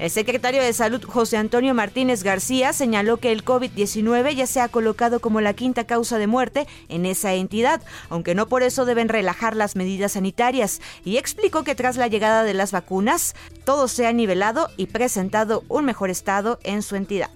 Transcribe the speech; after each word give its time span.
El 0.00 0.08
secretario 0.08 0.62
de 0.62 0.72
Salud 0.72 1.04
José 1.04 1.36
Antonio 1.36 1.74
Martínez 1.74 2.22
García 2.22 2.72
señaló 2.72 3.18
que 3.18 3.32
el 3.32 3.44
COVID-19 3.44 4.34
ya 4.34 4.46
se 4.46 4.62
ha 4.62 4.68
colocado 4.68 5.20
como 5.20 5.42
la 5.42 5.52
quinta 5.52 5.84
causa 5.84 6.16
de 6.16 6.26
muerte 6.26 6.66
en 6.88 7.04
esa 7.04 7.34
entidad, 7.34 7.82
aunque 8.08 8.34
no 8.34 8.48
por 8.48 8.62
eso 8.62 8.86
deben 8.86 9.10
relajar 9.10 9.54
las 9.54 9.76
medidas 9.76 10.12
sanitarias, 10.12 10.80
y 11.04 11.18
explicó 11.18 11.64
que 11.64 11.74
tras 11.74 11.98
la 11.98 12.08
llegada 12.08 12.44
de 12.44 12.54
las 12.54 12.72
vacunas, 12.72 13.34
todo 13.66 13.88
se 13.88 14.06
ha 14.06 14.12
nivelado 14.14 14.70
y 14.78 14.86
presentado 14.86 15.64
un 15.68 15.84
mejor 15.84 16.08
estado 16.08 16.58
en 16.62 16.80
su 16.80 16.96
entidad. 16.96 17.28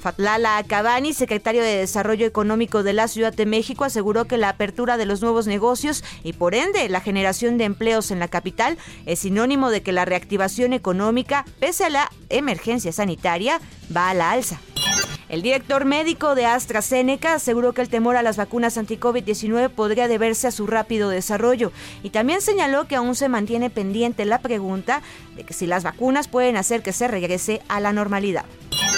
Fatlala 0.00 0.62
Cabani, 0.66 1.12
secretario 1.12 1.62
de 1.62 1.76
Desarrollo 1.76 2.26
Económico 2.26 2.82
de 2.82 2.92
la 2.92 3.06
Ciudad 3.06 3.32
de 3.32 3.46
México, 3.46 3.84
aseguró 3.84 4.24
que 4.24 4.38
la 4.38 4.48
apertura 4.48 4.96
de 4.96 5.06
los 5.06 5.22
nuevos 5.22 5.46
negocios 5.46 6.02
y 6.24 6.32
por 6.32 6.54
ende 6.54 6.88
la 6.88 7.00
generación 7.00 7.58
de 7.58 7.64
empleos 7.64 8.10
en 8.10 8.18
la 8.18 8.28
capital 8.28 8.78
es 9.06 9.20
sinónimo 9.20 9.70
de 9.70 9.82
que 9.82 9.92
la 9.92 10.04
reactivación 10.04 10.72
económica, 10.72 11.44
pese 11.60 11.84
a 11.84 11.90
la 11.90 12.10
emergencia 12.30 12.92
sanitaria, 12.92 13.60
va 13.94 14.10
a 14.10 14.14
la 14.14 14.32
alza. 14.32 14.60
El 15.28 15.42
director 15.42 15.84
médico 15.84 16.34
de 16.34 16.44
AstraZeneca 16.44 17.34
aseguró 17.34 17.72
que 17.72 17.82
el 17.82 17.88
temor 17.88 18.16
a 18.16 18.22
las 18.22 18.36
vacunas 18.36 18.76
anti-COVID-19 18.76 19.70
podría 19.70 20.08
deberse 20.08 20.48
a 20.48 20.50
su 20.50 20.66
rápido 20.66 21.08
desarrollo 21.08 21.70
y 22.02 22.10
también 22.10 22.40
señaló 22.40 22.88
que 22.88 22.96
aún 22.96 23.14
se 23.14 23.28
mantiene 23.28 23.70
pendiente 23.70 24.24
la 24.24 24.40
pregunta 24.40 25.02
de 25.36 25.44
que 25.44 25.54
si 25.54 25.66
las 25.66 25.84
vacunas 25.84 26.26
pueden 26.26 26.56
hacer 26.56 26.82
que 26.82 26.92
se 26.92 27.06
regrese 27.06 27.62
a 27.68 27.78
la 27.78 27.92
normalidad. 27.92 28.44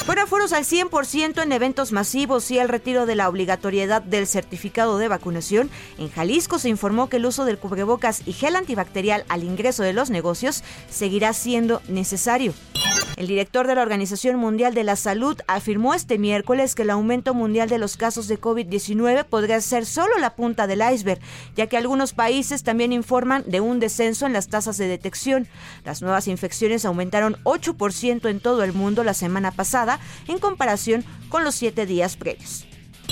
Fuera 0.05 0.25
aforos 0.25 0.53
al 0.53 0.65
100% 0.65 1.45
en 1.45 1.53
eventos 1.53 1.93
masivos 1.93 2.51
y 2.51 2.59
el 2.59 2.69
retiro 2.69 3.07
de 3.07 3.15
la 3.15 3.29
obligatoriedad 3.29 4.03
del 4.03 4.27
certificado 4.27 4.99
de 4.99 5.07
vacunación, 5.07 5.71
en 5.97 6.11
Jalisco 6.11 6.59
se 6.59 6.69
informó 6.69 7.09
que 7.09 7.19
el 7.19 7.27
uso 7.27 7.45
del 7.45 7.59
cubrebocas 7.59 8.27
y 8.27 8.33
gel 8.33 8.57
antibacterial 8.57 9.25
al 9.29 9.45
ingreso 9.45 9.85
de 9.85 9.93
los 9.93 10.11
negocios 10.11 10.65
seguirá 10.91 11.33
siendo 11.33 11.81
necesario. 11.87 12.53
El 13.17 13.27
director 13.27 13.67
de 13.67 13.75
la 13.75 13.83
Organización 13.83 14.37
Mundial 14.37 14.75
de 14.75 14.85
la 14.85 14.97
Salud 14.97 15.37
afirmó 15.47 15.95
este 15.95 16.19
miércoles 16.19 16.75
que 16.75 16.83
el 16.83 16.91
aumento 16.91 17.35
mundial 17.35 17.69
de 17.69 17.79
los 17.79 17.97
casos 17.97 18.27
de 18.27 18.41
COVID-19 18.41 19.25
podría 19.25 19.61
ser 19.61 19.85
solo 19.85 20.19
la 20.19 20.35
punta 20.35 20.67
del 20.67 20.83
iceberg, 20.93 21.21
ya 21.55 21.67
que 21.67 21.77
algunos 21.77 22.15
países 22.15 22.63
también 22.63 22.93
informan 22.93 23.45
de 23.47 23.61
un 23.61 23.81
descenso 23.81 24.27
en 24.27 24.33
las 24.33 24.49
tasas 24.49 24.79
de 24.79 24.89
detección. 24.89 25.47
Las 25.85 26.01
nuevas 26.01 26.27
infecciones 26.27 26.85
aumentaron 26.85 27.37
8% 27.45 28.31
en 28.31 28.41
todo 28.41 28.65
el 28.65 28.73
mundo 28.73 29.05
la 29.05 29.15
semana 29.15 29.51
pasada 29.51 30.01
en 30.27 30.39
comparación 30.39 31.05
con 31.29 31.45
los 31.45 31.55
siete 31.55 31.85
días 31.87 32.17
previos. 32.17 32.67